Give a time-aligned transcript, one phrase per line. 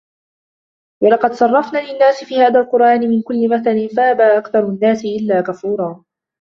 [1.03, 6.03] وَلَقَدْ صَرَّفْنَا لِلنَّاسِ فِي هَذَا الْقُرْآنِ مِنْ كُلِّ مَثَلٍ فَأَبَى أَكْثَرُ النَّاسِ إِلَّا كُفُورًا